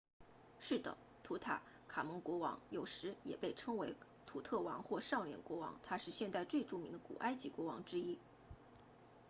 [0.59, 3.93] 是的图坦卡蒙国王有时也被称为
[4.25, 8.17] 图特王或少年国王他是现代最著名的古埃及国王之一